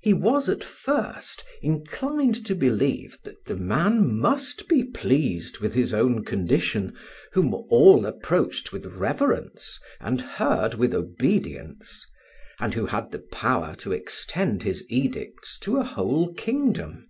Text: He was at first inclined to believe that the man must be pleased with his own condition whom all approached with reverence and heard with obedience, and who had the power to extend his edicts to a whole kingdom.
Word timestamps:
He 0.00 0.12
was 0.14 0.48
at 0.48 0.62
first 0.62 1.42
inclined 1.60 2.46
to 2.46 2.54
believe 2.54 3.18
that 3.24 3.46
the 3.46 3.56
man 3.56 4.16
must 4.20 4.68
be 4.68 4.84
pleased 4.84 5.58
with 5.58 5.74
his 5.74 5.92
own 5.92 6.24
condition 6.24 6.96
whom 7.32 7.52
all 7.70 8.06
approached 8.06 8.70
with 8.72 8.86
reverence 8.86 9.80
and 9.98 10.20
heard 10.20 10.74
with 10.74 10.94
obedience, 10.94 12.06
and 12.60 12.72
who 12.74 12.86
had 12.86 13.10
the 13.10 13.24
power 13.32 13.74
to 13.78 13.90
extend 13.90 14.62
his 14.62 14.84
edicts 14.88 15.58
to 15.62 15.78
a 15.78 15.82
whole 15.84 16.32
kingdom. 16.34 17.08